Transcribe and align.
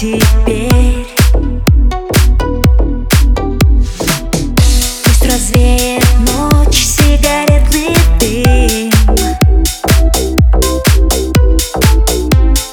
теперь. 0.00 1.06
Пусть 5.04 5.26
развеет 5.26 6.02
ночь 6.20 6.84
сигаретный 6.84 7.94
дым. 8.18 8.90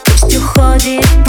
Пусть 0.06 0.38
уходит 0.38 1.27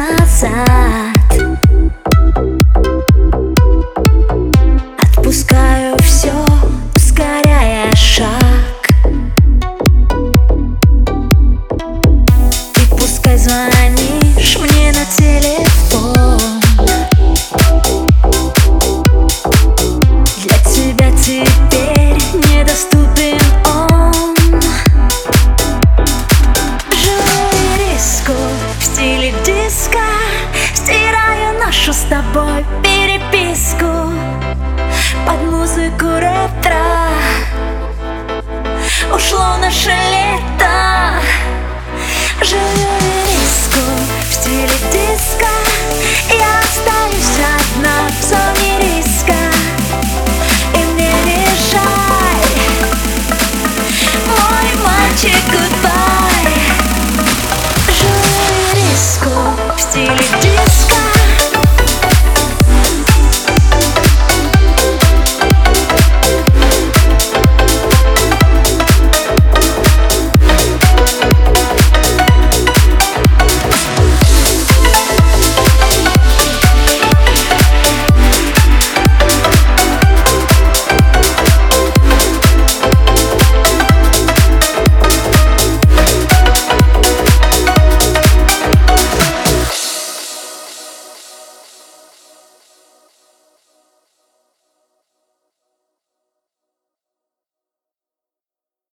назад. 0.00 1.16
Отпускаю 4.98 5.96
все, 6.02 6.32
ускоряя 6.96 7.94
шаг. 7.94 8.88
И 12.76 12.86
пускай 12.90 13.36
звонишь 13.36 14.58
мне 14.58 14.92
на 14.92 15.04
телефон 15.16 15.69
кошелек. 39.70 40.19